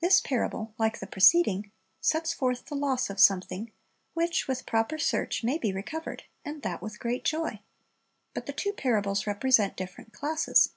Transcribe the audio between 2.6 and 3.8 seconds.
the loss of somiCthing